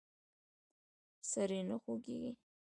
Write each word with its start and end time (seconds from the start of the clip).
ایا 0.03 1.27
سر 1.31 1.49
یې 1.55 1.61
نه 1.69 1.75
خوږیږي؟ 1.81 2.31